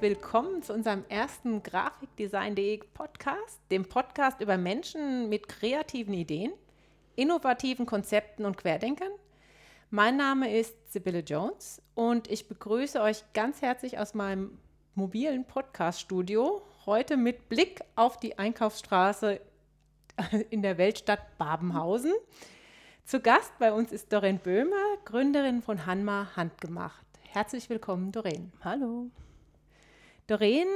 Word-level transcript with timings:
Willkommen 0.00 0.62
zu 0.62 0.74
unserem 0.74 1.04
ersten 1.08 1.62
Grafikdesign.de 1.62 2.78
Podcast, 2.92 3.58
dem 3.70 3.86
Podcast 3.86 4.40
über 4.40 4.58
Menschen 4.58 5.28
mit 5.28 5.48
kreativen 5.48 6.12
Ideen, 6.12 6.52
innovativen 7.16 7.86
Konzepten 7.86 8.44
und 8.44 8.58
Querdenkern. 8.58 9.12
Mein 9.90 10.16
Name 10.16 10.54
ist 10.54 10.74
Sibylle 10.92 11.20
Jones 11.20 11.80
und 11.94 12.30
ich 12.30 12.48
begrüße 12.48 13.00
euch 13.00 13.24
ganz 13.32 13.62
herzlich 13.62 13.98
aus 13.98 14.12
meinem 14.12 14.58
mobilen 14.94 15.46
Podcast-Studio, 15.46 16.62
heute 16.84 17.16
mit 17.16 17.48
Blick 17.48 17.80
auf 17.96 18.18
die 18.20 18.38
Einkaufsstraße 18.38 19.40
in 20.50 20.62
der 20.62 20.78
Weltstadt 20.78 21.38
Babenhausen. 21.38 22.12
Zu 23.04 23.20
Gast 23.20 23.52
bei 23.58 23.72
uns 23.72 23.92
ist 23.92 24.12
Doreen 24.12 24.38
Böhmer, 24.38 24.96
Gründerin 25.04 25.62
von 25.62 25.86
Hanma 25.86 26.28
Handgemacht. 26.36 27.06
Herzlich 27.34 27.68
willkommen, 27.68 28.12
Doreen. 28.12 28.52
Hallo. 28.62 29.10
Doreen, 30.28 30.68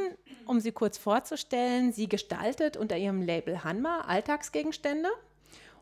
um 0.45 0.59
sie 0.59 0.73
kurz 0.73 0.99
vorzustellen, 0.99 1.93
sie 1.93 2.09
gestaltet 2.09 2.77
unter 2.77 2.97
ihrem 2.97 3.23
Label 3.23 3.63
Hanma 3.63 4.01
Alltagsgegenstände 4.01 5.09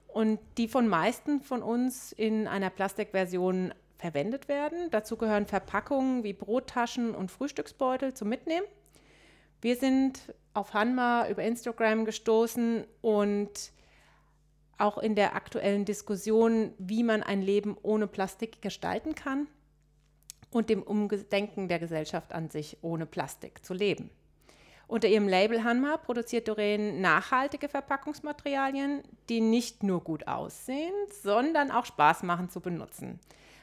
und 0.07 0.39
die 0.59 0.69
von 0.69 0.87
meisten 0.87 1.41
von 1.41 1.63
uns 1.63 2.13
in 2.13 2.47
einer 2.47 2.69
Plastikversion 2.69 3.73
verwendet 3.97 4.49
werden. 4.49 4.91
Dazu 4.91 5.17
gehören 5.17 5.47
Verpackungen 5.47 6.25
wie 6.25 6.35
Brottaschen 6.35 7.15
und 7.15 7.31
Frühstücksbeutel 7.31 8.13
zum 8.13 8.29
Mitnehmen. 8.29 8.67
Wir 9.63 9.77
sind 9.77 10.35
auf 10.53 10.75
Hanma 10.75 11.27
über 11.31 11.43
Instagram 11.43 12.05
gestoßen 12.05 12.85
und 13.01 13.73
auch 14.77 14.99
in 14.99 15.15
der 15.15 15.37
aktuellen 15.37 15.87
Diskussion, 15.87 16.75
wie 16.77 17.03
man 17.03 17.23
ein 17.23 17.41
Leben 17.41 17.79
ohne 17.81 18.07
Plastik 18.07 18.61
gestalten 18.61 19.15
kann 19.15 19.49
und 20.51 20.69
dem 20.71 20.83
Umdenken 20.83 21.69
der 21.69 21.79
Gesellschaft 21.79 22.33
an 22.33 22.51
sich, 22.51 22.79
ohne 22.83 23.07
Plastik 23.07 23.65
zu 23.65 23.75
leben. 23.75 24.11
Unter 24.89 25.09
ihrem 25.09 25.27
Label 25.27 25.65
Hanma 25.65 25.97
produziert 25.97 26.47
Doreen 26.47 27.01
nachhaltige 27.01 27.69
Verpackungsmaterialien, 27.69 29.03
die 29.29 29.41
nicht 29.41 29.83
nur 29.83 30.01
gut 30.01 30.29
aussehen, 30.29 30.95
sondern 31.23 31.73
auch 31.73 31.87
Spaß 31.87 32.23
machen 32.23 32.51
zu 32.51 32.61
benutzen. 32.61 33.19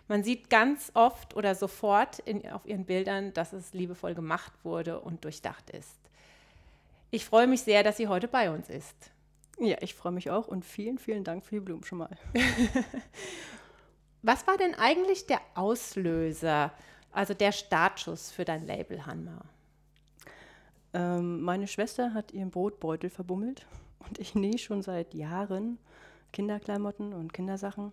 Man 0.10 0.24
sieht 0.24 0.50
ganz 0.50 0.92
oft 0.96 1.34
oder 1.36 1.56
sofort 1.56 2.20
in, 2.20 2.48
auf 2.52 2.66
ihren 2.66 2.84
Bildern, 2.84 3.34
dass 3.34 3.54
es 3.54 3.74
liebevoll 3.74 4.16
gemacht 4.16 4.52
wurde 4.64 5.00
und 5.00 5.24
durchdacht 5.24 5.70
ist. 5.70 5.98
Ich 7.10 7.24
freue 7.24 7.48
mich 7.48 7.62
sehr, 7.62 7.84
dass 7.84 7.98
sie 7.98 8.10
heute 8.10 8.28
bei 8.28 8.52
uns 8.52 8.70
ist. 8.70 9.12
Ja, 9.60 9.78
ich 9.82 9.94
freue 9.94 10.12
mich 10.12 10.30
auch 10.30 10.48
und 10.48 10.66
vielen, 10.66 10.98
vielen 10.98 11.24
Dank 11.24 11.46
für 11.46 11.56
die 11.56 11.62
Blumen 11.62 11.84
schon 11.84 12.00
mal. 12.00 12.18
Was 14.24 14.48
war 14.48 14.56
denn 14.56 14.74
eigentlich 14.76 15.28
der 15.28 15.42
Auslöser, 15.54 16.72
also 17.12 17.34
der 17.34 17.52
Startschuss 17.52 18.32
für 18.32 18.46
dein 18.46 18.66
Label, 18.66 19.06
Hanma? 19.06 19.42
Ähm, 20.94 21.42
meine 21.42 21.68
Schwester 21.68 22.14
hat 22.14 22.32
ihren 22.32 22.50
Brotbeutel 22.50 23.10
verbummelt 23.10 23.68
und 24.00 24.20
ich 24.20 24.34
nähe 24.34 24.58
schon 24.58 24.82
seit 24.82 25.14
Jahren 25.14 25.78
Kinderklamotten 26.32 27.12
und 27.12 27.34
Kindersachen. 27.34 27.92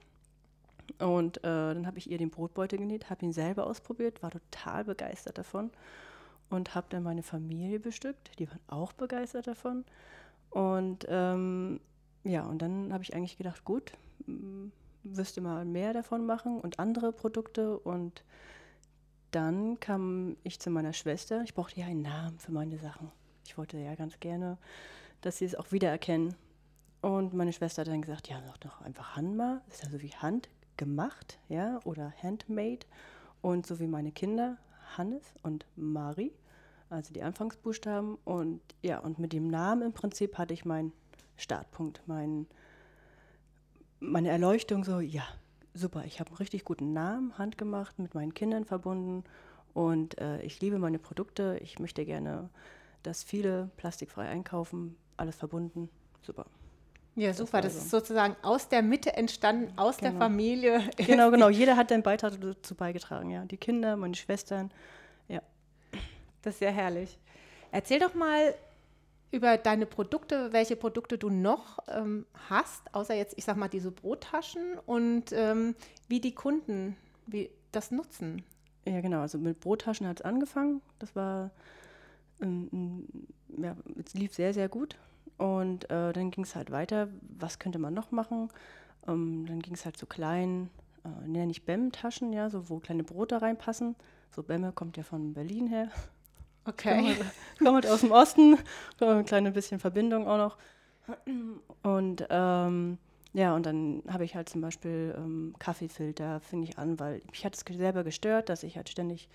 Und 1.00 1.38
äh, 1.38 1.74
dann 1.74 1.86
habe 1.88 1.98
ich 1.98 2.08
ihr 2.08 2.18
den 2.18 2.30
Brotbeutel 2.30 2.78
genäht, 2.78 3.10
habe 3.10 3.24
ihn 3.24 3.32
selber 3.32 3.66
ausprobiert, 3.66 4.22
war 4.22 4.30
total 4.30 4.84
begeistert 4.84 5.36
davon 5.36 5.72
und 6.48 6.76
habe 6.76 6.86
dann 6.90 7.02
meine 7.02 7.24
Familie 7.24 7.80
bestückt. 7.80 8.38
Die 8.38 8.48
waren 8.48 8.60
auch 8.68 8.92
begeistert 8.92 9.48
davon. 9.48 9.84
Und 10.50 11.06
ähm, 11.08 11.80
ja, 12.22 12.44
und 12.44 12.62
dann 12.62 12.92
habe 12.92 13.02
ich 13.02 13.14
eigentlich 13.14 13.36
gedacht, 13.36 13.64
gut, 13.64 13.92
du 15.02 15.40
mal 15.40 15.64
mehr 15.64 15.92
davon 15.92 16.26
machen 16.26 16.60
und 16.60 16.78
andere 16.78 17.12
Produkte. 17.12 17.78
Und 17.78 18.24
dann 19.30 19.78
kam 19.80 20.36
ich 20.42 20.60
zu 20.60 20.70
meiner 20.70 20.92
Schwester. 20.92 21.42
Ich 21.44 21.54
brauchte 21.54 21.80
ja 21.80 21.86
einen 21.86 22.02
Namen 22.02 22.38
für 22.38 22.52
meine 22.52 22.78
Sachen. 22.78 23.10
Ich 23.46 23.56
wollte 23.58 23.78
ja 23.78 23.94
ganz 23.94 24.20
gerne, 24.20 24.58
dass 25.20 25.38
sie 25.38 25.44
es 25.44 25.54
auch 25.54 25.72
wiedererkennen. 25.72 26.34
Und 27.00 27.32
meine 27.32 27.52
Schwester 27.52 27.80
hat 27.80 27.88
dann 27.88 28.02
gesagt, 28.02 28.28
ja, 28.28 28.40
sag 28.42 28.60
doch 28.60 28.82
einfach 28.82 29.16
Hanma, 29.16 29.62
ist 29.70 29.82
ja 29.82 29.90
so 29.90 30.02
wie 30.02 30.14
Hand 30.14 30.50
gemacht, 30.76 31.38
ja, 31.48 31.80
oder 31.84 32.12
handmade. 32.22 32.86
Und 33.40 33.66
so 33.66 33.80
wie 33.80 33.86
meine 33.86 34.12
Kinder, 34.12 34.58
Hannes 34.96 35.22
und 35.42 35.64
Mari 35.76 36.32
also 36.90 37.14
die 37.14 37.22
Anfangsbuchstaben. 37.22 38.18
Und 38.24 38.60
ja, 38.82 38.98
und 38.98 39.18
mit 39.18 39.32
dem 39.32 39.48
Namen 39.48 39.82
im 39.82 39.92
Prinzip 39.92 40.36
hatte 40.36 40.52
ich 40.52 40.64
meinen 40.64 40.92
Startpunkt, 41.36 42.02
mein, 42.06 42.46
meine 44.00 44.30
Erleuchtung 44.30 44.84
so, 44.84 45.00
ja, 45.00 45.24
super, 45.74 46.04
ich 46.04 46.20
habe 46.20 46.30
einen 46.30 46.38
richtig 46.38 46.64
guten 46.64 46.92
Namen, 46.92 47.36
handgemacht, 47.38 47.98
mit 47.98 48.14
meinen 48.14 48.34
Kindern 48.34 48.64
verbunden 48.64 49.24
und 49.74 50.18
äh, 50.18 50.42
ich 50.42 50.60
liebe 50.60 50.78
meine 50.78 50.98
Produkte. 50.98 51.58
Ich 51.62 51.78
möchte 51.78 52.04
gerne, 52.04 52.50
dass 53.02 53.22
viele 53.22 53.70
plastikfrei 53.76 54.28
einkaufen, 54.28 54.96
alles 55.16 55.36
verbunden, 55.36 55.88
super. 56.22 56.46
Ja, 57.16 57.34
super. 57.34 57.60
Das, 57.60 57.74
das 57.74 57.84
ist 57.84 57.90
sozusagen 57.90 58.36
aus 58.42 58.68
der 58.68 58.82
Mitte 58.82 59.14
entstanden, 59.14 59.72
aus 59.76 59.98
genau. 59.98 60.10
der 60.10 60.18
Familie. 60.18 60.80
Genau, 60.96 61.30
genau. 61.30 61.48
Jeder 61.50 61.76
hat 61.76 61.92
einen 61.92 62.02
Beitrag 62.02 62.40
dazu 62.40 62.74
beigetragen, 62.74 63.30
ja. 63.30 63.44
Die 63.44 63.56
Kinder, 63.56 63.96
meine 63.96 64.14
Schwestern, 64.14 64.70
das 66.42 66.54
ist 66.54 66.60
ja 66.60 66.70
herrlich. 66.70 67.18
Erzähl 67.70 68.00
doch 68.00 68.14
mal 68.14 68.54
über 69.30 69.56
deine 69.56 69.86
Produkte, 69.86 70.52
welche 70.52 70.76
Produkte 70.76 71.18
du 71.18 71.30
noch 71.30 71.78
ähm, 71.88 72.26
hast, 72.48 72.94
außer 72.94 73.14
jetzt, 73.14 73.34
ich 73.38 73.44
sag 73.44 73.56
mal, 73.56 73.68
diese 73.68 73.90
Brottaschen 73.90 74.78
und 74.86 75.32
ähm, 75.32 75.74
wie 76.08 76.20
die 76.20 76.34
Kunden 76.34 76.96
wie 77.26 77.50
das 77.72 77.90
nutzen. 77.90 78.42
Ja, 78.84 79.00
genau. 79.00 79.20
Also 79.20 79.38
mit 79.38 79.60
Brottaschen 79.60 80.06
hat 80.06 80.20
es 80.20 80.24
angefangen. 80.24 80.80
Das 80.98 81.14
war, 81.14 81.50
ähm, 82.40 83.06
ja, 83.56 83.76
es 84.04 84.14
lief 84.14 84.34
sehr, 84.34 84.52
sehr 84.54 84.68
gut. 84.68 84.96
Und 85.38 85.84
äh, 85.90 86.12
dann 86.12 86.30
ging 86.30 86.44
es 86.44 86.54
halt 86.54 86.70
weiter. 86.70 87.08
Was 87.38 87.58
könnte 87.58 87.78
man 87.78 87.94
noch 87.94 88.10
machen? 88.10 88.50
Ähm, 89.06 89.46
dann 89.46 89.60
ging 89.60 89.74
es 89.74 89.84
halt 89.84 89.96
zu 89.96 90.06
kleinen, 90.06 90.70
äh, 91.04 91.28
nenne 91.28 91.50
ich 91.50 91.64
BEM-Taschen, 91.64 92.32
ja, 92.32 92.50
so 92.50 92.68
wo 92.68 92.78
kleine 92.78 93.04
Brote 93.04 93.40
reinpassen. 93.40 93.96
So 94.34 94.42
Bämme 94.42 94.72
kommt 94.72 94.96
ja 94.96 95.02
von 95.02 95.34
Berlin 95.34 95.66
her. 95.66 95.88
Okay. 96.64 97.16
Kommt 97.58 97.74
halt 97.74 97.86
aus 97.86 98.00
dem 98.00 98.12
Osten, 98.12 98.58
ein 99.00 99.24
kleines 99.24 99.54
bisschen 99.54 99.80
Verbindung 99.80 100.26
auch 100.26 100.36
noch. 100.36 100.56
Und 101.82 102.26
ähm, 102.30 102.98
ja, 103.32 103.54
und 103.54 103.64
dann 103.64 104.02
habe 104.08 104.24
ich 104.24 104.34
halt 104.34 104.48
zum 104.48 104.60
Beispiel 104.60 105.14
ähm, 105.16 105.54
Kaffeefilter, 105.58 106.40
fing 106.40 106.62
ich 106.62 106.78
an, 106.78 106.98
weil 106.98 107.22
mich 107.30 107.44
hat 107.44 107.54
es 107.54 107.64
selber 107.76 108.04
gestört, 108.04 108.48
dass 108.48 108.62
ich 108.62 108.76
halt 108.76 108.88
ständig 108.88 109.28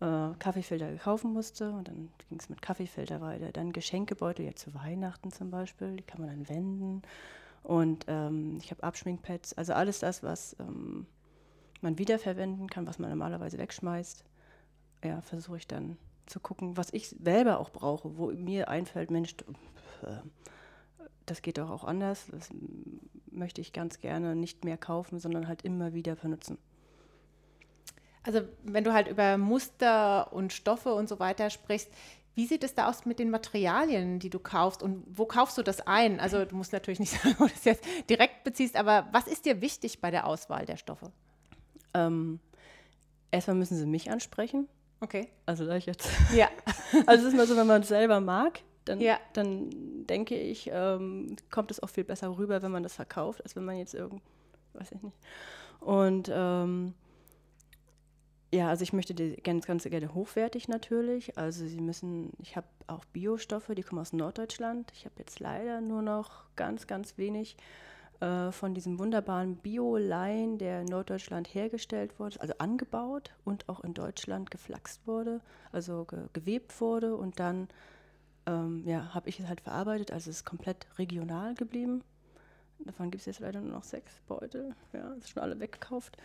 äh, 0.00 0.30
Kaffeefilter 0.38 0.94
kaufen 0.96 1.32
musste. 1.32 1.70
Und 1.70 1.88
dann 1.88 2.10
ging 2.28 2.38
es 2.38 2.48
mit 2.48 2.62
Kaffeefilter 2.62 3.20
weiter. 3.20 3.52
Dann 3.52 3.72
Geschenkebeutel, 3.72 4.44
jetzt 4.44 4.62
zu 4.62 4.74
Weihnachten 4.74 5.30
zum 5.30 5.50
Beispiel, 5.50 5.96
die 5.96 6.02
kann 6.02 6.20
man 6.20 6.30
dann 6.30 6.48
wenden. 6.48 7.02
Und 7.62 8.06
ähm, 8.08 8.58
ich 8.62 8.70
habe 8.70 8.82
Abschminkpads, 8.82 9.52
also 9.54 9.74
alles 9.74 9.98
das, 9.98 10.22
was 10.22 10.56
ähm, 10.58 11.06
man 11.82 11.98
wiederverwenden 11.98 12.68
kann, 12.68 12.86
was 12.86 12.98
man 12.98 13.10
normalerweise 13.10 13.58
wegschmeißt, 13.58 14.24
ja, 15.04 15.20
versuche 15.20 15.58
ich 15.58 15.66
dann 15.66 15.98
zu 16.28 16.40
gucken, 16.40 16.76
was 16.76 16.92
ich 16.92 17.08
selber 17.08 17.58
auch 17.60 17.70
brauche, 17.70 18.16
wo 18.16 18.26
mir 18.26 18.68
einfällt, 18.68 19.10
Mensch, 19.10 19.34
äh, 20.02 20.16
das 21.26 21.42
geht 21.42 21.58
doch 21.58 21.70
auch 21.70 21.84
anders, 21.84 22.26
das 22.30 22.50
möchte 23.30 23.60
ich 23.60 23.72
ganz 23.72 23.98
gerne 23.98 24.34
nicht 24.34 24.64
mehr 24.64 24.78
kaufen, 24.78 25.18
sondern 25.18 25.48
halt 25.48 25.62
immer 25.62 25.92
wieder 25.92 26.16
benutzen. 26.16 26.58
Also 28.22 28.40
wenn 28.62 28.84
du 28.84 28.92
halt 28.92 29.08
über 29.08 29.38
Muster 29.38 30.32
und 30.32 30.52
Stoffe 30.52 30.92
und 30.92 31.08
so 31.08 31.18
weiter 31.18 31.50
sprichst, 31.50 31.90
wie 32.34 32.46
sieht 32.46 32.62
es 32.62 32.74
da 32.74 32.88
aus 32.88 33.04
mit 33.04 33.18
den 33.18 33.30
Materialien, 33.30 34.20
die 34.20 34.30
du 34.30 34.38
kaufst 34.38 34.82
und 34.82 35.02
wo 35.08 35.26
kaufst 35.26 35.58
du 35.58 35.62
das 35.62 35.86
ein? 35.86 36.20
Also 36.20 36.44
du 36.44 36.54
musst 36.54 36.72
natürlich 36.72 37.00
nicht 37.00 37.12
sagen, 37.22 37.34
wo 37.38 37.44
du 37.46 37.50
das 37.50 37.64
jetzt 37.64 37.84
direkt 38.08 38.44
beziehst, 38.44 38.76
aber 38.76 39.08
was 39.12 39.26
ist 39.26 39.44
dir 39.44 39.60
wichtig 39.60 40.00
bei 40.00 40.10
der 40.10 40.26
Auswahl 40.26 40.64
der 40.64 40.76
Stoffe? 40.76 41.10
Ähm, 41.94 42.38
erstmal 43.30 43.56
müssen 43.56 43.76
sie 43.76 43.86
mich 43.86 44.10
ansprechen. 44.10 44.68
Okay. 45.00 45.28
Also 45.46 45.66
da 45.66 45.76
ich 45.76 45.86
jetzt. 45.86 46.08
Ja. 46.34 46.48
also 47.06 47.26
es 47.26 47.32
ist 47.32 47.36
mal 47.36 47.46
so, 47.46 47.56
wenn 47.56 47.66
man 47.66 47.82
es 47.82 47.88
selber 47.88 48.20
mag, 48.20 48.60
dann, 48.84 49.00
ja. 49.00 49.18
dann 49.32 49.70
denke 50.06 50.34
ich, 50.34 50.70
ähm, 50.72 51.36
kommt 51.50 51.70
es 51.70 51.82
auch 51.82 51.90
viel 51.90 52.04
besser 52.04 52.36
rüber, 52.36 52.62
wenn 52.62 52.72
man 52.72 52.82
das 52.82 52.94
verkauft, 52.94 53.42
als 53.42 53.54
wenn 53.54 53.64
man 53.64 53.76
jetzt 53.76 53.94
irgend, 53.94 54.22
weiß 54.74 54.92
ich 54.92 55.02
nicht. 55.02 55.16
Und 55.80 56.30
ähm, 56.32 56.94
ja, 58.52 58.68
also 58.68 58.82
ich 58.82 58.94
möchte 58.94 59.14
die 59.14 59.36
ganz, 59.36 59.66
ganz 59.66 59.84
gerne 59.84 60.14
hochwertig 60.14 60.68
natürlich. 60.68 61.36
Also 61.36 61.66
sie 61.66 61.80
müssen, 61.80 62.32
ich 62.40 62.56
habe 62.56 62.66
auch 62.86 63.04
Biostoffe, 63.06 63.74
die 63.74 63.82
kommen 63.82 64.00
aus 64.00 64.14
Norddeutschland. 64.14 64.90
Ich 64.94 65.04
habe 65.04 65.16
jetzt 65.18 65.38
leider 65.38 65.80
nur 65.82 66.00
noch 66.00 66.44
ganz, 66.56 66.86
ganz 66.86 67.18
wenig 67.18 67.56
äh, 68.20 68.50
von 68.52 68.74
diesem 68.74 68.98
wunderbaren 68.98 69.56
Bio-Lein, 69.56 70.58
der 70.58 70.80
in 70.80 70.86
Norddeutschland 70.86 71.48
hergestellt 71.54 72.18
wurde, 72.18 72.40
also 72.40 72.54
angebaut 72.58 73.32
und 73.44 73.68
auch 73.68 73.80
in 73.80 73.94
Deutschland 73.94 74.50
geflaxt 74.50 75.06
wurde, 75.06 75.40
also 75.72 76.04
ge 76.04 76.18
gewebt 76.32 76.80
wurde 76.80 77.16
und 77.16 77.38
dann 77.38 77.68
ähm, 78.46 78.82
ja, 78.86 79.14
habe 79.14 79.28
ich 79.28 79.38
es 79.38 79.46
halt 79.46 79.60
verarbeitet, 79.60 80.10
also 80.10 80.30
es 80.30 80.38
ist 80.38 80.44
komplett 80.44 80.86
regional 80.98 81.54
geblieben. 81.54 82.02
Davon 82.80 83.10
gibt 83.10 83.20
es 83.20 83.26
jetzt 83.26 83.40
leider 83.40 83.60
nur 83.60 83.72
noch 83.72 83.84
sechs 83.84 84.20
Beutel, 84.26 84.74
ja, 84.92 85.12
ist 85.14 85.30
schon 85.30 85.42
alle 85.42 85.58
weggekauft. 85.60 86.16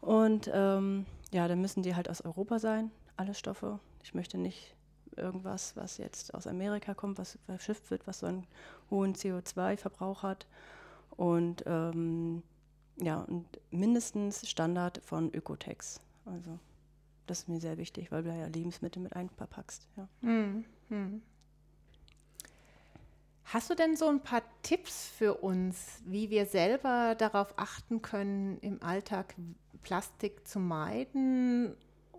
Und 0.00 0.50
ähm, 0.52 1.06
ja, 1.32 1.46
dann 1.48 1.60
müssen 1.60 1.82
die 1.82 1.94
halt 1.94 2.08
aus 2.08 2.20
Europa 2.20 2.58
sein, 2.58 2.90
alle 3.16 3.34
Stoffe. 3.34 3.78
Ich 4.02 4.14
möchte 4.14 4.38
nicht 4.38 4.74
irgendwas, 5.16 5.76
was 5.76 5.98
jetzt 5.98 6.34
aus 6.34 6.46
Amerika 6.46 6.94
kommt, 6.94 7.18
was 7.18 7.38
verschifft 7.46 7.90
wird, 7.90 8.06
was 8.06 8.20
so 8.20 8.26
einen 8.26 8.46
hohen 8.90 9.14
CO2-Verbrauch 9.14 10.22
hat. 10.22 10.46
Und 11.16 11.64
ähm, 11.66 12.42
ja, 12.96 13.20
und 13.20 13.46
mindestens 13.70 14.48
Standard 14.48 15.00
von 15.04 15.32
Ökotex. 15.32 16.00
Also 16.24 16.58
das 17.26 17.40
ist 17.40 17.48
mir 17.48 17.60
sehr 17.60 17.78
wichtig, 17.78 18.10
weil 18.10 18.24
du 18.24 18.30
ja 18.30 18.46
Lebensmittel 18.46 19.00
mit 19.00 19.14
einpackst. 19.14 19.86
Ja. 19.96 20.08
Hm, 20.22 20.64
hm. 20.88 21.22
Hast 23.44 23.70
du 23.70 23.74
denn 23.74 23.96
so 23.96 24.08
ein 24.08 24.20
paar 24.20 24.42
Tipps 24.62 25.08
für 25.08 25.34
uns, 25.34 26.02
wie 26.04 26.30
wir 26.30 26.46
selber 26.46 27.14
darauf 27.16 27.54
achten 27.56 28.02
können, 28.02 28.58
im 28.60 28.82
Alltag 28.82 29.34
Plastik 29.82 30.46
zu 30.46 30.58
meiden 30.58 31.76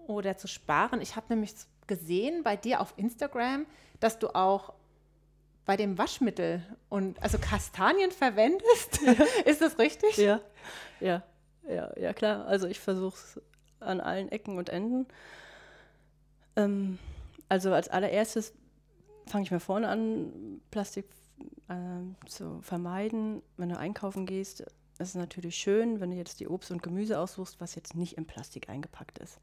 oder 0.08 0.38
zu 0.38 0.48
sparen? 0.48 1.02
Ich 1.02 1.16
habe 1.16 1.28
nämlich 1.30 1.54
gesehen 1.88 2.44
bei 2.44 2.56
dir 2.56 2.82
auf 2.82 2.94
Instagram, 2.98 3.66
dass 4.00 4.20
du 4.20 4.34
auch 4.36 4.74
bei 5.66 5.78
dem 5.78 5.98
Waschmittel 5.98 6.64
und 6.90 7.22
also 7.22 7.38
Kastanien 7.38 8.12
verwendest. 8.12 9.02
Ja. 9.02 9.12
Ist 9.46 9.62
das 9.62 9.78
richtig? 9.78 10.18
Ja, 10.18 10.42
ja, 11.00 11.24
ja, 11.68 11.92
ja 11.98 12.14
klar. 12.14 12.46
Also 12.48 12.68
ich 12.68 12.80
versuche 12.80 13.16
es 13.16 13.42
an 13.80 14.02
allen 14.02 14.30
Ecken 14.30 14.58
und 14.58 14.70
Enden. 14.70 15.08
Ähm, 16.56 16.98
also 17.50 17.74
als 17.74 17.90
allererstes 17.90 18.54
fange 19.28 19.44
ich 19.44 19.52
mal 19.52 19.60
vorne 19.60 19.88
an, 19.88 20.62
Plastik 20.72 21.06
äh, 21.70 22.28
zu 22.28 22.62
vermeiden. 22.62 23.42
Wenn 23.58 23.70
du 23.70 23.78
einkaufen 23.78 24.26
gehst, 24.26 24.62
ist 24.62 25.10
es 25.10 25.16
natürlich 25.16 25.56
schön, 25.56 26.00
wenn 26.00 26.12
du 26.12 26.18
jetzt 26.18 26.40
die 26.40 26.48
Obst 26.48 26.72
und 26.72 26.84
Gemüse 26.84 27.20
aussuchst, 27.20 27.60
was 27.60 27.76
jetzt 27.76 27.96
nicht 27.96 28.18
in 28.18 28.26
Plastik 28.26 28.70
eingepackt 28.70 29.20
ist. 29.20 29.40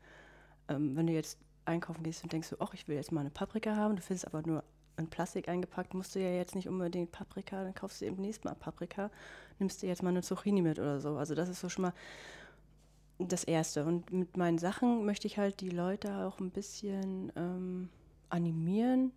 Ähm, 0.68 0.96
wenn 0.96 1.06
du 1.06 1.12
jetzt 1.12 1.38
einkaufen 1.64 2.02
gehst 2.02 2.22
und 2.22 2.32
denkst, 2.32 2.54
ach, 2.60 2.74
ich 2.74 2.88
will 2.88 2.96
jetzt 2.96 3.12
mal 3.12 3.20
eine 3.20 3.30
Paprika 3.30 3.76
haben, 3.76 3.96
du 3.96 4.02
findest 4.02 4.26
aber 4.26 4.42
nur 4.42 4.64
in 4.98 5.08
Plastik 5.08 5.48
eingepackt, 5.48 5.94
musst 5.94 6.14
du 6.14 6.20
ja 6.20 6.30
jetzt 6.30 6.54
nicht 6.54 6.68
unbedingt 6.68 7.12
Paprika, 7.12 7.62
dann 7.62 7.74
kaufst 7.74 8.00
du 8.00 8.06
eben 8.06 8.20
nächstes 8.20 8.44
Mal 8.44 8.54
Paprika, 8.54 9.10
nimmst 9.58 9.82
du 9.82 9.86
jetzt 9.86 10.02
mal 10.02 10.10
eine 10.10 10.22
Zucchini 10.22 10.62
mit 10.62 10.78
oder 10.78 11.00
so. 11.00 11.16
Also 11.16 11.34
das 11.34 11.48
ist 11.48 11.60
so 11.60 11.68
schon 11.68 11.82
mal 11.82 11.92
das 13.18 13.44
Erste. 13.44 13.84
Und 13.84 14.12
mit 14.12 14.36
meinen 14.36 14.58
Sachen 14.58 15.04
möchte 15.04 15.26
ich 15.26 15.38
halt 15.38 15.60
die 15.60 15.70
Leute 15.70 16.24
auch 16.24 16.38
ein 16.38 16.50
bisschen 16.50 17.32
ähm, 17.36 17.88
animieren 18.30 19.12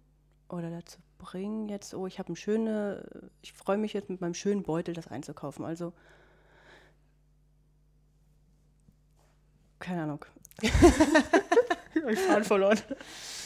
oder 0.50 0.70
dazu 0.70 1.00
bringen, 1.18 1.70
jetzt, 1.70 1.94
oh, 1.94 2.08
ich 2.08 2.20
habe 2.20 2.34
ein 2.34 2.36
schöne, 2.36 3.30
ich 3.42 3.54
freue 3.54 3.78
mich 3.78 3.94
jetzt 3.94 4.10
mit 4.10 4.22
meinem 4.22 4.34
schönen 4.34 4.64
Beutel 4.64 4.94
das 4.94 5.08
einzukaufen. 5.08 5.64
Also, 5.64 5.94
keine 9.80 10.04
Ahnung. 10.04 10.26
ich 10.62 12.20
Faden 12.20 12.44
verloren. 12.44 12.80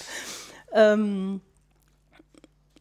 ähm, 0.74 1.42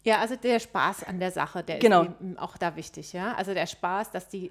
ja, 0.04 0.18
also 0.18 0.36
der 0.36 0.60
Spaß 0.60 1.04
an 1.04 1.18
der 1.18 1.30
Sache, 1.30 1.62
der 1.62 1.78
genau. 1.78 2.02
ist 2.02 2.12
auch 2.36 2.58
da 2.58 2.76
wichtig, 2.76 3.14
ja. 3.14 3.32
Also 3.36 3.54
der 3.54 3.66
Spaß, 3.66 4.10
dass 4.10 4.28
die, 4.28 4.50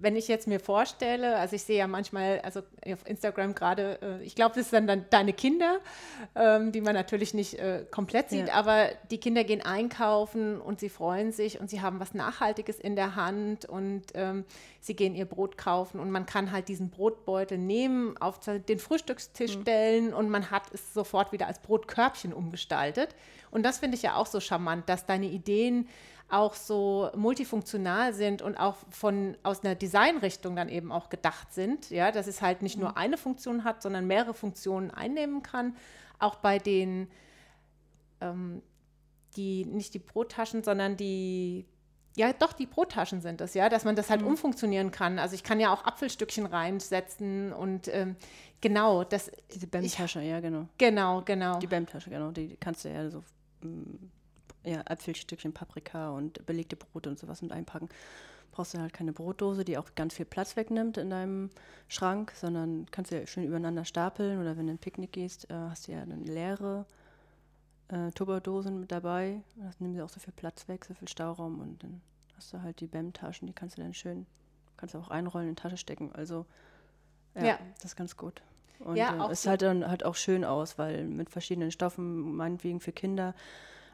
wenn 0.00 0.16
ich 0.16 0.28
jetzt 0.28 0.48
mir 0.48 0.60
vorstelle, 0.60 1.36
also 1.36 1.56
ich 1.56 1.62
sehe 1.62 1.76
ja 1.76 1.86
manchmal, 1.86 2.40
also 2.40 2.60
auf 2.60 3.06
Instagram 3.06 3.54
gerade, 3.54 3.98
äh, 4.00 4.24
ich 4.24 4.34
glaube, 4.34 4.54
das 4.54 4.70
sind 4.70 4.86
dann 4.86 5.04
deine 5.10 5.34
Kinder, 5.34 5.80
ähm, 6.34 6.72
die 6.72 6.80
man 6.80 6.94
natürlich 6.94 7.34
nicht 7.34 7.58
äh, 7.58 7.84
komplett 7.90 8.30
sieht, 8.30 8.48
ja. 8.48 8.54
aber 8.54 8.88
die 9.10 9.18
Kinder 9.18 9.44
gehen 9.44 9.60
einkaufen 9.60 10.58
und 10.58 10.80
sie 10.80 10.88
freuen 10.88 11.32
sich 11.32 11.60
und 11.60 11.68
sie 11.68 11.82
haben 11.82 12.00
was 12.00 12.14
Nachhaltiges 12.14 12.80
in 12.80 12.96
der 12.96 13.14
Hand 13.14 13.66
und 13.66 14.04
ähm, 14.14 14.46
sie 14.80 14.96
gehen 14.96 15.14
ihr 15.14 15.26
Brot 15.26 15.58
kaufen 15.58 16.00
und 16.00 16.10
man 16.10 16.24
kann 16.24 16.50
halt 16.50 16.68
diesen 16.68 16.88
Brotbeutel 16.88 17.58
nehmen, 17.58 18.16
auf 18.16 18.40
den 18.40 18.78
Frühstückstisch 18.78 19.58
mhm. 19.58 19.62
stellen 19.62 20.14
und 20.14 20.30
man 20.30 20.50
hat 20.50 20.62
es 20.72 20.94
sofort 20.94 21.30
wieder 21.32 21.46
als 21.46 21.58
Brotkörbchen 21.58 22.32
umgestaltet. 22.32 23.14
Und 23.54 23.62
das 23.62 23.78
finde 23.78 23.96
ich 23.96 24.02
ja 24.02 24.16
auch 24.16 24.26
so 24.26 24.40
charmant, 24.40 24.88
dass 24.88 25.06
deine 25.06 25.26
Ideen 25.26 25.88
auch 26.28 26.54
so 26.54 27.10
multifunktional 27.14 28.12
sind 28.12 28.42
und 28.42 28.56
auch 28.56 28.76
von 28.90 29.36
aus 29.42 29.62
einer 29.62 29.74
Designrichtung 29.74 30.56
dann 30.56 30.68
eben 30.68 30.90
auch 30.90 31.08
gedacht 31.08 31.52
sind, 31.52 31.90
ja, 31.90 32.10
dass 32.10 32.26
es 32.26 32.42
halt 32.42 32.62
nicht 32.62 32.78
nur 32.78 32.90
mhm. 32.90 32.96
eine 32.96 33.16
Funktion 33.16 33.64
hat, 33.64 33.82
sondern 33.82 34.06
mehrere 34.06 34.34
Funktionen 34.34 34.90
einnehmen 34.90 35.42
kann. 35.42 35.76
Auch 36.18 36.36
bei 36.36 36.58
den 36.58 37.08
ähm, 38.20 38.62
die 39.36 39.64
nicht 39.64 39.94
die 39.94 39.98
Brottaschen, 39.98 40.64
sondern 40.64 40.96
die 40.96 41.66
ja, 42.16 42.32
doch, 42.32 42.52
die 42.52 42.66
Brottaschen 42.66 43.20
sind 43.20 43.40
es, 43.40 43.54
ja, 43.54 43.68
dass 43.68 43.84
man 43.84 43.96
das 43.96 44.08
halt 44.08 44.20
mhm. 44.20 44.28
umfunktionieren 44.28 44.92
kann. 44.92 45.18
Also 45.18 45.34
ich 45.34 45.42
kann 45.42 45.58
ja 45.58 45.72
auch 45.72 45.84
Apfelstückchen 45.84 46.46
reinsetzen 46.46 47.52
und 47.52 47.88
ähm, 47.88 48.14
genau, 48.60 49.02
das. 49.02 49.32
Diese 49.52 49.66
BEM-Tasche, 49.66 50.20
ja, 50.22 50.38
genau. 50.38 50.68
Genau, 50.78 51.22
genau. 51.22 51.58
Die 51.58 51.66
BEM-Tasche, 51.66 52.10
genau, 52.10 52.30
die 52.30 52.56
kannst 52.60 52.84
du 52.84 52.88
ja 52.88 53.10
so 53.10 53.24
ja, 54.64 54.80
Apfelstückchen, 54.82 55.52
Paprika 55.52 56.10
und 56.10 56.44
belegte 56.46 56.76
Brote 56.76 57.10
und 57.10 57.18
sowas 57.18 57.42
mit 57.42 57.52
einpacken. 57.52 57.88
Brauchst 58.52 58.74
du 58.74 58.78
halt 58.78 58.92
keine 58.92 59.12
Brotdose, 59.12 59.64
die 59.64 59.76
auch 59.78 59.94
ganz 59.94 60.14
viel 60.14 60.26
Platz 60.26 60.56
wegnimmt 60.56 60.96
in 60.96 61.10
deinem 61.10 61.50
Schrank, 61.88 62.32
sondern 62.36 62.86
kannst 62.90 63.10
du 63.10 63.18
ja 63.18 63.26
schön 63.26 63.44
übereinander 63.44 63.84
stapeln 63.84 64.40
oder 64.40 64.56
wenn 64.56 64.66
du 64.66 64.72
in 64.72 64.76
ein 64.76 64.80
Picknick 64.80 65.12
gehst, 65.12 65.50
äh, 65.50 65.54
hast 65.54 65.88
du 65.88 65.92
ja 65.92 66.02
eine 66.02 66.16
leere 66.16 66.86
äh, 67.88 68.10
Tupperdosen 68.12 68.78
mit 68.80 68.92
dabei. 68.92 69.42
Das 69.56 69.80
nimmt 69.80 70.00
auch 70.00 70.08
so 70.08 70.20
viel 70.20 70.32
Platz 70.32 70.68
weg, 70.68 70.84
so 70.84 70.94
viel 70.94 71.08
Stauraum 71.08 71.60
und 71.60 71.82
dann 71.82 72.00
hast 72.36 72.52
du 72.52 72.62
halt 72.62 72.80
die 72.80 72.86
BEM-Taschen, 72.86 73.46
die 73.46 73.52
kannst 73.52 73.76
du 73.76 73.82
dann 73.82 73.92
schön, 73.92 74.26
kannst 74.76 74.94
du 74.94 74.98
auch 74.98 75.08
einrollen, 75.08 75.48
in 75.48 75.54
die 75.54 75.60
Tasche 75.60 75.76
stecken. 75.76 76.12
Also 76.12 76.46
ja, 77.34 77.44
ja. 77.44 77.58
das 77.76 77.86
ist 77.86 77.96
ganz 77.96 78.16
gut. 78.16 78.42
Und 78.80 78.96
ja, 78.96 79.28
äh, 79.28 79.32
es 79.32 79.42
so. 79.42 79.50
halt 79.50 79.62
dann 79.62 79.88
halt 79.88 80.04
auch 80.04 80.14
schön 80.14 80.44
aus, 80.44 80.78
weil 80.78 81.04
mit 81.04 81.30
verschiedenen 81.30 81.70
Stoffen, 81.70 82.34
meinetwegen 82.36 82.80
für 82.80 82.92
Kinder. 82.92 83.34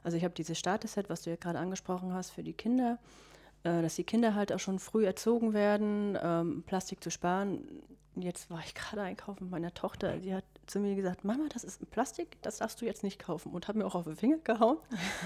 Also 0.03 0.17
ich 0.17 0.25
habe 0.25 0.35
dieses 0.35 0.59
Starter-Set, 0.59 1.11
was 1.11 1.23
du 1.23 1.31
ja 1.31 1.37
gerade 1.37 1.59
angesprochen 1.59 2.13
hast, 2.13 2.31
für 2.31 2.43
die 2.43 2.55
Kinder, 2.55 2.99
äh, 3.63 3.83
dass 3.83 3.97
die 3.97 4.05
Kinder 4.05 4.35
halt 4.35 4.53
auch 4.53 4.59
schon 4.59 4.79
früh 4.79 5.05
erzogen 5.05 5.53
werden, 5.53 6.19
ähm, 6.23 6.63
Plastik 6.67 7.03
zu 7.03 7.11
sparen. 7.11 7.83
Jetzt 8.17 8.51
war 8.51 8.61
ich 8.65 8.75
gerade 8.75 9.03
einkaufen 9.03 9.45
mit 9.45 9.53
meiner 9.53 9.73
Tochter, 9.73 10.19
die 10.19 10.35
hat 10.35 10.45
zu 10.67 10.81
mir 10.81 10.95
gesagt, 10.95 11.25
Mama, 11.25 11.45
das 11.53 11.65
ist 11.65 11.83
ein 11.83 11.87
Plastik, 11.87 12.41
das 12.43 12.59
darfst 12.59 12.81
du 12.81 12.87
jetzt 12.87 13.03
nicht 13.03 13.19
kaufen. 13.19 13.53
Und 13.53 13.69
hat 13.69 13.77
mir 13.77 13.87
auch 13.87 13.95
auf 13.95 14.05
den 14.05 14.17
Finger 14.17 14.39
gehauen. 14.39 14.79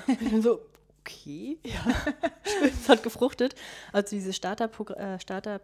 und 0.07 0.21
ich 0.21 0.31
bin 0.31 0.43
so, 0.43 0.61
okay, 1.01 1.59
ja, 1.63 1.85
es 2.65 2.89
hat 2.89 3.03
gefruchtet. 3.03 3.55
Also 3.93 4.17
diese 4.17 4.33
Starter-Package 4.33 4.99
äh, 4.99 5.21
Starter 5.21 5.61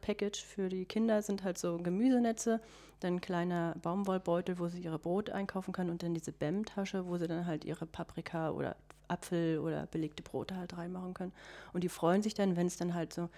für 0.47 0.69
die 0.69 0.85
Kinder 0.85 1.23
sind 1.23 1.43
halt 1.45 1.59
so 1.59 1.79
Gemüsenetze, 1.79 2.61
dann 3.01 3.15
ein 3.15 3.21
kleiner 3.21 3.75
Baumwollbeutel, 3.83 4.59
wo 4.59 4.69
sie 4.69 4.81
ihre 4.81 4.99
Brot 4.99 5.31
einkaufen 5.31 5.73
können 5.73 5.91
und 5.91 6.03
dann 6.03 6.15
diese 6.15 6.33
BEM-Tasche, 6.33 7.07
wo 7.07 7.17
sie 7.19 7.27
dann 7.27 7.47
halt 7.47 7.65
ihre 7.65 7.87
Paprika 7.87 8.51
oder 8.51 8.77
Apfel 9.09 9.59
oder 9.59 9.87
belegte 9.87 10.23
Brote 10.23 10.57
halt 10.57 10.77
reinmachen 10.77 11.15
können. 11.15 11.33
Und 11.73 11.83
die 11.83 11.89
freuen 11.89 12.23
sich 12.23 12.35
dann, 12.35 12.57
wenn 12.57 12.67
es 12.67 12.77
dann 12.77 12.95
halt 12.95 13.13
so 13.13 13.29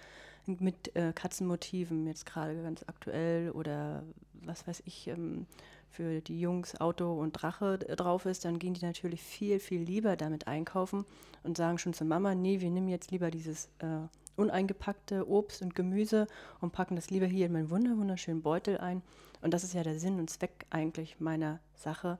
mit 0.45 0.95
äh, 0.95 1.13
Katzenmotiven 1.13 2.05
jetzt 2.05 2.25
gerade 2.25 2.61
ganz 2.61 2.83
aktuell 2.87 3.51
oder 3.51 4.03
was 4.33 4.67
weiß 4.67 4.83
ich, 4.85 5.07
ähm, 5.07 5.47
für 5.89 6.21
die 6.21 6.39
Jungs 6.39 6.79
Auto 6.81 7.13
und 7.13 7.33
Drache 7.33 7.77
drauf 7.77 8.25
ist, 8.25 8.45
dann 8.45 8.57
gehen 8.57 8.73
die 8.73 8.83
natürlich 8.83 9.21
viel, 9.21 9.59
viel 9.59 9.81
lieber 9.81 10.15
damit 10.15 10.47
einkaufen 10.47 11.05
und 11.43 11.55
sagen 11.55 11.77
schon 11.77 11.93
zur 11.93 12.07
Mama, 12.07 12.33
nee, 12.33 12.61
wir 12.61 12.71
nehmen 12.71 12.87
jetzt 12.87 13.11
lieber 13.11 13.29
dieses 13.29 13.67
äh, 13.77 14.07
uneingepackte 14.35 15.27
Obst 15.27 15.61
und 15.61 15.75
Gemüse 15.75 16.27
und 16.61 16.71
packen 16.71 16.95
das 16.95 17.09
lieber 17.09 17.25
hier 17.25 17.45
in 17.45 17.53
meinen 17.53 17.69
wunder 17.69 17.97
wunderschönen 17.97 18.41
Beutel 18.41 18.77
ein. 18.77 19.01
Und 19.41 19.53
das 19.53 19.63
ist 19.63 19.73
ja 19.73 19.83
der 19.83 19.99
Sinn 19.99 20.19
und 20.19 20.29
Zweck 20.29 20.65
eigentlich 20.69 21.19
meiner 21.19 21.59
Sache. 21.75 22.17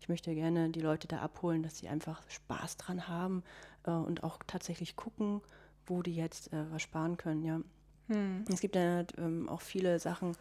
Ich 0.00 0.08
möchte 0.08 0.34
gerne 0.34 0.70
die 0.70 0.80
Leute 0.80 1.08
da 1.08 1.18
abholen, 1.18 1.62
dass 1.62 1.78
sie 1.78 1.88
einfach 1.88 2.22
Spaß 2.28 2.76
dran 2.76 3.08
haben 3.08 3.42
äh, 3.84 3.90
und 3.90 4.24
auch 4.24 4.38
tatsächlich 4.46 4.96
gucken, 4.96 5.40
wo 5.86 6.02
die 6.02 6.14
jetzt 6.14 6.52
äh, 6.52 6.70
was 6.70 6.82
sparen 6.82 7.16
können. 7.16 7.44
Ja. 7.44 7.60
Hm. 8.08 8.44
Es 8.52 8.60
gibt 8.60 8.76
ja 8.76 9.04
ähm, 9.18 9.48
auch 9.48 9.62
viele 9.62 9.98
Sachen, 9.98 10.36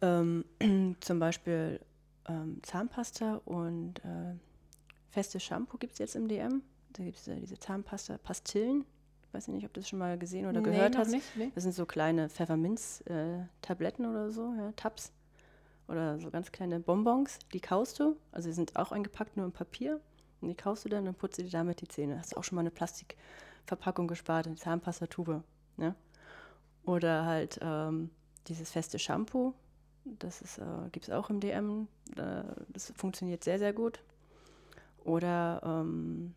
ähm, 0.00 0.44
zum 1.00 1.18
Beispiel 1.18 1.80
ähm, 2.28 2.60
Zahnpasta 2.62 3.40
und 3.44 3.98
äh, 4.04 4.34
festes 5.10 5.42
Shampoo 5.42 5.78
gibt 5.78 5.94
es 5.94 5.98
jetzt 5.98 6.16
im 6.16 6.28
DM. 6.28 6.62
Da 6.92 7.04
gibt 7.04 7.18
es 7.18 7.28
äh, 7.28 7.38
diese 7.40 7.58
Zahnpasta-Pastillen. 7.58 8.80
Ich 8.80 8.91
weiß 9.32 9.48
nicht, 9.48 9.64
ob 9.64 9.72
du 9.72 9.80
das 9.80 9.88
schon 9.88 9.98
mal 9.98 10.18
gesehen 10.18 10.46
oder 10.46 10.60
nee, 10.60 10.70
gehört 10.70 10.96
hast. 10.96 11.10
Nicht, 11.10 11.36
nee. 11.36 11.50
Das 11.54 11.64
sind 11.64 11.74
so 11.74 11.86
kleine 11.86 12.28
Pfefferminz-Tabletten 12.28 14.04
äh, 14.04 14.08
oder 14.08 14.30
so, 14.30 14.52
ja, 14.56 14.72
Tabs. 14.76 15.12
Oder 15.88 16.18
so 16.18 16.30
ganz 16.30 16.52
kleine 16.52 16.80
Bonbons, 16.80 17.38
die 17.52 17.60
kaust 17.60 18.00
du. 18.00 18.16
Also 18.30 18.48
die 18.48 18.54
sind 18.54 18.76
auch 18.76 18.92
eingepackt 18.92 19.36
nur 19.36 19.46
im 19.46 19.52
Papier. 19.52 20.00
Und 20.40 20.48
die 20.48 20.54
kaust 20.54 20.84
du 20.84 20.88
dann 20.88 21.06
und 21.06 21.18
putzt 21.18 21.38
dir 21.38 21.48
damit 21.48 21.80
die 21.80 21.88
Zähne. 21.88 22.18
Hast 22.18 22.32
du 22.32 22.36
auch 22.36 22.44
schon 22.44 22.56
mal 22.56 22.60
eine 22.62 22.70
Plastikverpackung 22.70 24.08
gespart, 24.08 24.46
eine 24.46 24.56
Zahnpastatube. 24.56 25.42
Ne? 25.76 25.94
Oder 26.84 27.24
halt 27.26 27.58
ähm, 27.62 28.10
dieses 28.48 28.70
feste 28.70 28.98
Shampoo, 28.98 29.54
das 30.04 30.58
äh, 30.58 30.64
gibt 30.90 31.08
es 31.08 31.14
auch 31.14 31.30
im 31.30 31.40
DM. 31.40 31.88
Äh, 32.16 32.42
das 32.68 32.92
funktioniert 32.96 33.44
sehr, 33.44 33.58
sehr 33.58 33.72
gut. 33.72 34.00
Oder 35.04 35.60
ähm, 35.64 36.34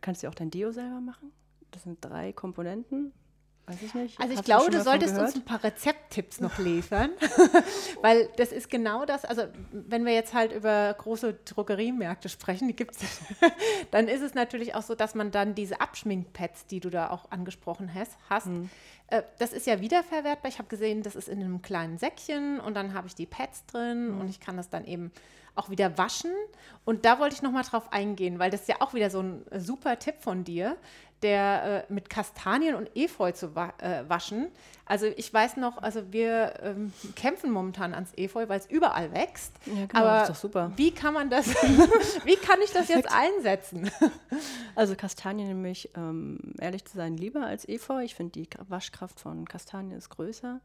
kannst 0.00 0.22
du 0.22 0.28
auch 0.28 0.34
dein 0.34 0.50
Deo 0.50 0.70
selber 0.72 1.00
machen. 1.00 1.32
Das 1.70 1.82
sind 1.82 1.98
drei 2.04 2.32
Komponenten. 2.32 3.12
Weiß 3.66 3.82
ich 3.82 3.92
nicht. 3.92 4.18
Also 4.18 4.32
ich 4.32 4.38
Hast 4.38 4.46
glaube, 4.46 4.70
du 4.70 4.78
von 4.78 4.84
solltest 4.84 5.10
uns 5.10 5.18
gehört? 5.18 5.36
ein 5.36 5.44
paar 5.44 5.62
Rezepttipps 5.62 6.40
noch 6.40 6.56
liefern, 6.56 7.10
weil 8.02 8.30
das 8.38 8.50
ist 8.50 8.70
genau 8.70 9.04
das, 9.04 9.26
also 9.26 9.42
wenn 9.72 10.06
wir 10.06 10.14
jetzt 10.14 10.32
halt 10.32 10.52
über 10.52 10.94
große 10.96 11.34
Drogeriemärkte 11.44 12.30
sprechen, 12.30 12.68
die 12.68 12.74
gibt 12.74 12.96
es, 12.96 13.20
dann 13.90 14.08
ist 14.08 14.22
es 14.22 14.32
natürlich 14.32 14.74
auch 14.74 14.80
so, 14.80 14.94
dass 14.94 15.14
man 15.14 15.30
dann 15.32 15.54
diese 15.54 15.82
Abschminkpads, 15.82 16.64
die 16.66 16.80
du 16.80 16.88
da 16.88 17.10
auch 17.10 17.30
angesprochen 17.30 17.92
hast, 17.92 18.16
hast 18.30 18.46
Hm. 18.46 18.70
Äh, 19.10 19.22
das 19.38 19.52
ist 19.52 19.66
ja 19.66 19.80
wiederverwertbar. 19.80 20.50
Ich 20.50 20.58
habe 20.58 20.68
gesehen, 20.68 21.02
das 21.02 21.16
ist 21.16 21.28
in 21.28 21.40
einem 21.42 21.62
kleinen 21.62 21.98
Säckchen 21.98 22.60
und 22.60 22.74
dann 22.74 22.94
habe 22.94 23.06
ich 23.06 23.14
die 23.14 23.26
Pads 23.26 23.66
drin 23.66 24.08
Hm. 24.08 24.20
und 24.20 24.28
ich 24.30 24.40
kann 24.40 24.56
das 24.56 24.68
dann 24.68 24.84
eben 24.84 25.10
auch 25.54 25.70
wieder 25.70 25.98
waschen. 25.98 26.30
Und 26.84 27.04
da 27.04 27.18
wollte 27.18 27.34
ich 27.34 27.42
noch 27.42 27.50
mal 27.52 27.62
drauf 27.64 27.92
eingehen, 27.92 28.38
weil 28.38 28.50
das 28.50 28.60
ist 28.62 28.68
ja 28.68 28.76
auch 28.80 28.94
wieder 28.94 29.10
so 29.10 29.20
ein 29.20 29.44
äh, 29.50 29.58
super 29.60 29.98
Tipp 29.98 30.14
von 30.20 30.44
dir, 30.44 30.76
der 31.22 31.84
äh, 31.88 31.92
mit 31.92 32.08
Kastanien 32.08 32.76
und 32.76 32.88
Efeu 32.96 33.32
zu 33.32 33.56
wa 33.56 33.72
äh, 33.78 34.08
waschen. 34.08 34.46
Also 34.86 35.06
ich 35.16 35.34
weiß 35.34 35.56
noch, 35.56 35.78
also 35.82 36.12
wir 36.12 36.54
ähm, 36.62 36.92
kämpfen 37.16 37.50
momentan 37.50 37.92
ans 37.92 38.12
Efeu, 38.16 38.48
weil 38.48 38.60
es 38.60 38.66
überall 38.66 39.12
wächst. 39.12 39.52
Ja, 39.66 39.86
genau, 39.86 40.00
Aber 40.04 40.22
ist 40.22 40.28
doch 40.30 40.36
super. 40.36 40.70
wie 40.76 40.92
kann 40.92 41.12
man 41.12 41.28
das, 41.28 41.48
wie 42.24 42.36
kann 42.36 42.60
ich 42.64 42.70
das 42.72 42.86
jetzt 42.88 43.08
einsetzen? 43.12 43.90
Also 44.76 44.94
Kastanien 44.94 45.48
nämlich, 45.48 45.90
ähm, 45.96 46.38
ehrlich 46.60 46.84
zu 46.84 46.96
sein, 46.96 47.16
lieber 47.16 47.44
als 47.44 47.68
Efeu. 47.68 48.00
Ich 48.04 48.14
finde, 48.14 48.32
die 48.32 48.46
K- 48.46 48.62
Waschkraft 48.98 49.20
von 49.20 49.46
Kastanien 49.46 49.96
ist 49.96 50.10
größer. 50.10 50.60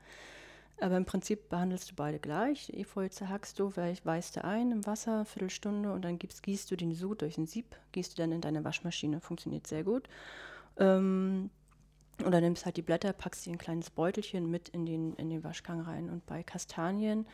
Aber 0.82 0.98
im 0.98 1.06
Prinzip 1.06 1.50
behandelst 1.50 1.92
du 1.92 1.96
beide 1.96 2.20
gleich. 2.20 2.70
Efeu 2.70 3.08
zerhackst 3.08 3.60
du, 3.60 3.72
weißt 3.75 4.36
du 4.36 4.44
ein 4.44 4.72
im 4.72 4.86
Wasser, 4.88 5.24
Viertelstunde 5.24 5.94
und 5.94 6.04
dann 6.04 6.18
gibst, 6.18 6.42
gießt 6.42 6.70
du 6.72 6.75
den 6.75 6.96
Sud 6.96 7.22
durch 7.22 7.38
ein 7.38 7.46
Sieb, 7.46 7.75
gießt 7.92 8.13
du 8.18 8.22
dann 8.22 8.32
in 8.32 8.42
deine 8.42 8.63
Waschmaschine. 8.63 9.22
Funktioniert 9.22 9.68
sehr 9.68 9.84
gut. 9.84 10.10
Ähm, 10.78 11.52
oder 12.25 12.42
nimmst 12.42 12.66
halt 12.66 12.78
die 12.78 12.82
Blätter, 12.82 13.13
packst 13.13 13.46
die 13.46 13.50
in 13.50 13.56
ein 13.56 13.60
kleines 13.60 13.92
Beutelchen 13.92 14.50
mit 14.50 14.70
in 14.70 14.86
den, 14.86 15.13
in 15.16 15.30
den 15.30 15.44
Waschgang 15.44 15.82
rein. 15.82 16.10
Und 16.10 16.25
bei 16.25 16.42
Kastanien 16.42 17.28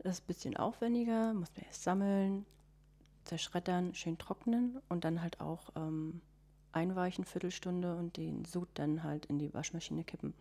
ist 0.00 0.06
es 0.06 0.20
ein 0.20 0.26
bisschen 0.26 0.56
aufwendiger, 0.58 1.32
muss 1.32 1.50
man 1.56 1.64
erst 1.64 1.82
sammeln, 1.82 2.44
zerschreddern, 3.24 3.94
schön 3.94 4.18
trocknen 4.18 4.80
und 4.90 5.04
dann 5.04 5.22
halt 5.22 5.40
auch 5.40 5.70
ähm, 5.76 6.20
einweichen, 6.72 7.24
Viertelstunde 7.24 7.94
und 7.94 8.16
den 8.16 8.44
Sud 8.44 8.68
dann 8.74 9.02
halt 9.02 9.26
in 9.26 9.38
die 9.38 9.52
Waschmaschine 9.54 10.04
kippen. 10.04 10.34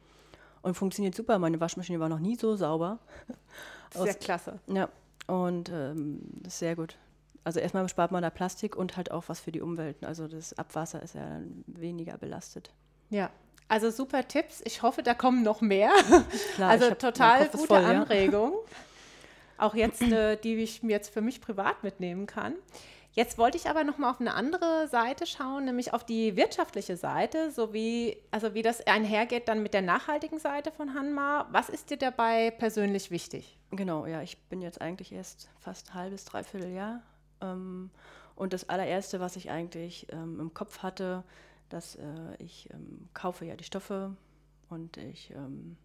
Und 0.61 0.75
funktioniert 0.75 1.15
super. 1.15 1.39
Meine 1.39 1.59
Waschmaschine 1.59 1.99
war 1.99 2.09
noch 2.09 2.19
nie 2.19 2.35
so 2.35 2.55
sauber. 2.55 2.99
Sehr 3.93 4.13
klasse. 4.13 4.59
Ja, 4.67 4.89
und 5.27 5.69
ähm, 5.69 6.21
das 6.41 6.53
ist 6.53 6.59
sehr 6.59 6.75
gut. 6.75 6.97
Also 7.43 7.59
erstmal 7.59 7.87
spart 7.89 8.11
man 8.11 8.21
da 8.21 8.29
Plastik 8.29 8.75
und 8.75 8.95
halt 8.95 9.11
auch 9.11 9.23
was 9.27 9.39
für 9.39 9.51
die 9.51 9.61
Umwelt. 9.61 10.03
Also 10.05 10.27
das 10.27 10.57
Abwasser 10.57 11.01
ist 11.01 11.15
ja 11.15 11.41
weniger 11.65 12.17
belastet. 12.17 12.71
Ja, 13.09 13.29
also 13.67 13.89
super 13.89 14.27
Tipps. 14.27 14.61
Ich 14.65 14.81
hoffe, 14.81 15.01
da 15.01 15.13
kommen 15.13 15.43
noch 15.43 15.61
mehr. 15.61 15.91
Klar, 16.55 16.69
also 16.69 16.93
total 16.93 17.47
gute 17.47 17.67
voll, 17.67 17.81
ja. 17.81 17.87
Anregung. 17.87 18.53
Auch 19.57 19.75
jetzt, 19.75 20.01
äh, 20.01 20.35
die 20.35 20.55
ich 20.55 20.83
mir 20.83 20.91
jetzt 20.91 21.13
für 21.13 21.21
mich 21.21 21.39
privat 21.39 21.83
mitnehmen 21.83 22.25
kann. 22.25 22.55
Jetzt 23.13 23.37
wollte 23.37 23.57
ich 23.57 23.69
aber 23.69 23.83
noch 23.83 23.97
mal 23.97 24.09
auf 24.09 24.21
eine 24.21 24.33
andere 24.33 24.87
Seite 24.87 25.25
schauen, 25.25 25.65
nämlich 25.65 25.93
auf 25.93 26.05
die 26.05 26.37
wirtschaftliche 26.37 26.95
Seite, 26.95 27.51
sowie 27.51 28.17
also 28.31 28.53
wie 28.53 28.61
das 28.61 28.87
einhergeht 28.87 29.49
dann 29.49 29.61
mit 29.61 29.73
der 29.73 29.81
nachhaltigen 29.81 30.39
Seite 30.39 30.71
von 30.71 30.93
Hanma. 30.93 31.47
Was 31.51 31.67
ist 31.67 31.89
dir 31.89 31.97
dabei 31.97 32.51
persönlich 32.51 33.11
wichtig? 33.11 33.57
Genau, 33.71 34.05
ja, 34.05 34.21
ich 34.21 34.37
bin 34.43 34.61
jetzt 34.61 34.79
eigentlich 34.79 35.11
erst 35.11 35.49
fast 35.59 35.89
ein 35.89 35.93
halbes, 35.95 36.23
dreiviertel 36.23 36.71
Jahr. 36.71 37.01
Ähm, 37.41 37.89
und 38.35 38.53
das 38.53 38.69
allererste, 38.69 39.19
was 39.19 39.35
ich 39.35 39.51
eigentlich 39.51 40.07
ähm, 40.11 40.39
im 40.39 40.53
Kopf 40.53 40.79
hatte, 40.79 41.25
dass 41.67 41.95
äh, 41.95 42.03
ich 42.39 42.69
ähm, 42.71 43.09
kaufe 43.13 43.45
ja 43.45 43.55
die 43.57 43.65
Stoffe 43.65 44.15
und 44.69 44.95
ich 44.95 45.31
ähm, 45.31 45.75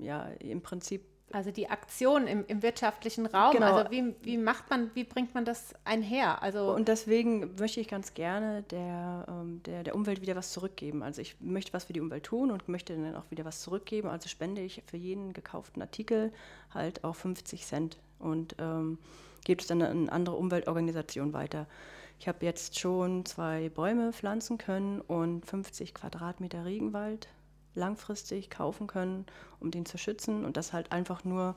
ja 0.00 0.24
im 0.40 0.62
Prinzip 0.62 1.04
Also 1.32 1.50
die 1.50 1.68
Aktion 1.68 2.26
im, 2.26 2.44
im 2.46 2.62
wirtschaftlichen 2.62 3.26
Raum. 3.26 3.52
Genau. 3.52 3.74
Also 3.74 3.90
wie, 3.90 4.14
wie 4.22 4.38
macht 4.38 4.70
man, 4.70 4.90
wie 4.94 5.04
bringt 5.04 5.34
man 5.34 5.44
das 5.44 5.74
einher? 5.84 6.42
Also 6.42 6.74
Und 6.74 6.88
deswegen 6.88 7.54
möchte 7.58 7.80
ich 7.80 7.88
ganz 7.88 8.14
gerne 8.14 8.62
der, 8.70 9.26
ähm, 9.28 9.62
der, 9.64 9.84
der 9.84 9.94
Umwelt 9.94 10.20
wieder 10.20 10.36
was 10.36 10.52
zurückgeben. 10.52 11.02
Also 11.02 11.20
ich 11.20 11.36
möchte 11.40 11.72
was 11.72 11.84
für 11.84 11.92
die 11.92 12.00
Umwelt 12.00 12.24
tun 12.24 12.50
und 12.50 12.68
möchte 12.68 12.94
dann 12.94 13.16
auch 13.16 13.30
wieder 13.30 13.44
was 13.44 13.62
zurückgeben. 13.62 14.08
Also 14.08 14.28
spende 14.28 14.62
ich 14.62 14.82
für 14.86 14.96
jeden 14.96 15.32
gekauften 15.32 15.82
Artikel 15.82 16.32
halt 16.72 17.04
auch 17.04 17.16
50 17.16 17.64
Cent 17.64 17.98
und 18.18 18.54
ähm, 18.58 18.98
gebe 19.44 19.60
es 19.60 19.66
dann 19.66 19.82
an 19.82 20.08
andere 20.08 20.36
Umweltorganisation 20.36 21.32
weiter. 21.32 21.66
Ich 22.18 22.28
habe 22.28 22.44
jetzt 22.44 22.78
schon 22.78 23.24
zwei 23.24 23.68
Bäume 23.68 24.12
pflanzen 24.12 24.56
können 24.58 25.00
und 25.00 25.44
50 25.44 25.92
Quadratmeter 25.92 26.64
Regenwald 26.64 27.28
langfristig 27.74 28.50
kaufen 28.50 28.86
können, 28.86 29.26
um 29.60 29.70
den 29.70 29.86
zu 29.86 29.98
schützen. 29.98 30.44
Und 30.44 30.56
das 30.56 30.72
halt 30.72 30.92
einfach 30.92 31.24
nur 31.24 31.54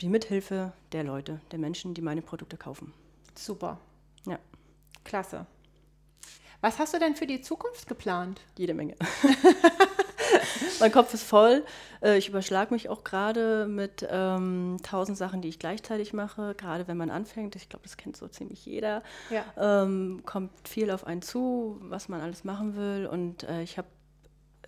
die 0.00 0.08
Mithilfe 0.08 0.72
der 0.92 1.04
Leute, 1.04 1.40
der 1.52 1.58
Menschen, 1.58 1.94
die 1.94 2.02
meine 2.02 2.22
Produkte 2.22 2.56
kaufen. 2.56 2.92
super, 3.34 3.78
Ja. 4.26 4.38
klasse. 5.04 5.46
Was 6.60 6.78
hast 6.78 6.92
du 6.92 6.98
denn 6.98 7.16
für 7.16 7.26
die 7.26 7.40
Zukunft 7.40 7.88
geplant? 7.88 8.42
Jede 8.58 8.74
Menge. 8.74 8.94
mein 10.80 10.92
Kopf 10.92 11.14
ist 11.14 11.22
voll. 11.22 11.64
Äh, 12.02 12.18
Ich 12.18 12.28
überschlage 12.28 12.74
mich 12.74 12.88
auch 12.90 13.02
gerade 13.04 13.66
mit 13.66 14.06
ähm, 14.10 14.76
tausend 14.82 15.16
Sachen, 15.16 15.40
die 15.40 15.48
ich 15.48 15.58
gleichzeitig 15.58 16.12
mache. 16.12 16.54
Gerade 16.54 16.86
wenn 16.88 16.96
man 16.98 17.10
anfängt, 17.10 17.56
ich 17.56 17.68
glaube, 17.70 17.84
das 17.84 17.96
kennt 17.96 18.16
so 18.16 18.28
ziemlich 18.28 18.66
jeder, 18.66 19.02
Ja. 19.30 19.82
ähm, 19.82 20.22
kommt 20.26 20.50
viel 20.68 20.90
auf 20.90 21.06
einen 21.06 21.22
zu, 21.22 21.78
was 21.82 22.08
man 22.10 22.20
alles 22.20 22.44
machen 22.44 22.76
will. 22.76 23.06
Und 23.06 23.44
äh, 23.44 23.62
ich 23.62 23.78
habe 23.78 23.88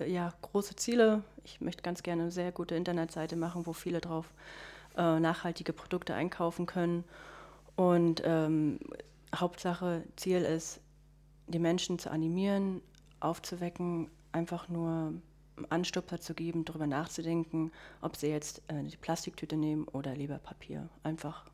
ja 0.00 0.32
große 0.42 0.76
Ziele. 0.76 1.22
Ich 1.44 1.60
möchte 1.60 1.82
ganz 1.82 2.02
gerne 2.02 2.22
eine 2.22 2.30
sehr 2.30 2.52
gute 2.52 2.74
Internetseite 2.74 3.36
machen, 3.36 3.66
wo 3.66 3.72
viele 3.72 4.00
drauf 4.00 4.26
äh, 4.96 5.20
nachhaltige 5.20 5.72
Produkte 5.72 6.14
einkaufen 6.14 6.66
können. 6.66 7.04
Und 7.76 8.22
ähm, 8.24 8.78
Hauptsache, 9.34 10.02
Ziel 10.16 10.42
ist, 10.42 10.80
die 11.46 11.58
Menschen 11.58 11.98
zu 11.98 12.10
animieren, 12.10 12.82
aufzuwecken, 13.20 14.10
einfach 14.32 14.68
nur 14.68 15.14
Anstupser 15.68 16.20
zu 16.20 16.34
geben, 16.34 16.64
darüber 16.64 16.86
nachzudenken, 16.86 17.72
ob 18.00 18.16
sie 18.16 18.28
jetzt 18.28 18.62
äh, 18.68 18.82
die 18.84 18.96
Plastiktüte 18.96 19.56
nehmen 19.56 19.84
oder 19.88 20.14
lieber 20.14 20.38
Papier. 20.38 20.88
Einfach 21.02 21.46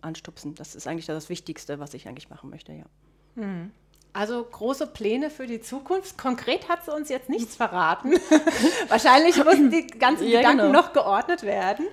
anstupsen. 0.00 0.54
Das 0.54 0.74
ist 0.74 0.86
eigentlich 0.86 1.06
das 1.06 1.28
Wichtigste, 1.28 1.78
was 1.78 1.94
ich 1.94 2.08
eigentlich 2.08 2.30
machen 2.30 2.50
möchte, 2.50 2.72
ja. 2.72 2.86
Also 4.12 4.42
große 4.44 4.86
Pläne 4.88 5.30
für 5.30 5.46
die 5.46 5.60
Zukunft. 5.60 6.18
Konkret 6.18 6.68
hat 6.68 6.84
sie 6.84 6.92
uns 6.92 7.08
jetzt 7.08 7.28
nichts 7.28 7.56
verraten. 7.56 8.14
Wahrscheinlich 8.88 9.36
müssen 9.44 9.70
die 9.70 9.86
ganzen 9.86 10.26
Ja, 10.28 10.38
Gedanken 10.40 10.66
genau. 10.66 10.72
noch 10.72 10.92
geordnet 10.92 11.42
werden. 11.42 11.86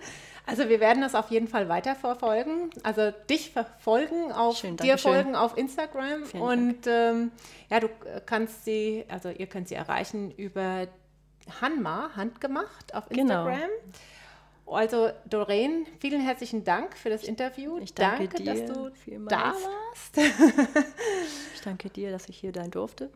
Also 0.47 0.69
wir 0.69 0.79
werden 0.79 1.01
das 1.01 1.13
auf 1.13 1.29
jeden 1.29 1.47
Fall 1.49 1.67
weiterverfolgen. 1.67 2.69
Also 2.81 3.11
dich 3.29 3.51
verfolgen 3.51 4.31
auf 4.31 4.57
Schön, 4.57 4.77
dir 4.77 4.97
folgen 4.97 5.35
auf 5.35 5.57
Instagram 5.57 6.23
Vielen 6.25 6.41
und 6.41 6.87
ähm, 6.87 7.31
ja, 7.69 7.81
du 7.81 7.89
kannst 8.25 8.63
sie, 8.63 9.03
also 9.09 9.29
ihr 9.29 9.47
könnt 9.47 9.67
sie 9.67 9.75
erreichen 9.75 10.31
über 10.31 10.87
Hanma, 11.61 12.11
handgemacht 12.15 12.95
auf 12.95 13.09
Genau. 13.09 13.45
Also 14.69 15.09
Doreen, 15.25 15.85
vielen 15.99 16.21
herzlichen 16.21 16.63
Dank 16.63 16.97
für 16.97 17.09
das 17.09 17.23
Interview. 17.23 17.77
Ich 17.77 17.93
danke 17.93 18.43
dass 18.43 18.57
dir 18.57 18.65
du 18.65 18.91
vielmals. 18.93 19.29
da 19.29 19.53
warst. 19.53 20.17
Ich 21.55 21.61
danke 21.61 21.89
dir, 21.89 22.11
dass 22.11 22.29
ich 22.29 22.37
hier 22.37 22.53
sein 22.53 22.71
durfte. 22.71 23.09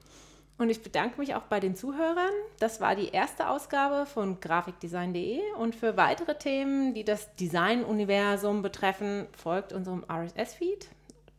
Und 0.58 0.70
ich 0.70 0.84
bedanke 0.84 1.20
mich 1.20 1.36
auch 1.36 1.44
bei 1.44 1.60
den 1.60 1.76
Zuhörern. 1.76 2.32
Das 2.60 2.82
war 2.82 2.96
die 2.96 3.10
erste 3.10 3.50
Ausgabe 3.50 4.06
von 4.06 4.40
grafikdesign.de. 4.40 5.40
Und 5.58 5.76
für 5.76 5.98
weitere 5.98 6.38
Themen, 6.38 6.94
die 6.94 7.04
das 7.04 7.34
Design-Universum 7.36 8.62
betreffen, 8.62 9.28
folgt 9.36 9.74
unserem 9.74 10.06
RSS-Feed, 10.08 10.88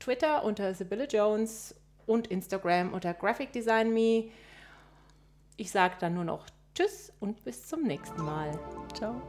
Twitter 0.01 0.43
unter 0.45 0.75
Sibylle 0.75 1.07
Jones 1.07 1.75
und 2.07 2.27
Instagram 2.27 2.93
unter 2.93 3.15
Graphic 3.15 3.53
Design 3.53 3.93
Me. 3.93 4.25
Ich 5.57 5.71
sage 5.71 5.95
dann 6.01 6.15
nur 6.15 6.25
noch 6.25 6.47
Tschüss 6.75 7.13
und 7.21 7.45
bis 7.45 7.67
zum 7.69 7.83
nächsten 7.83 8.25
Mal. 8.25 8.59
Ciao. 8.95 9.23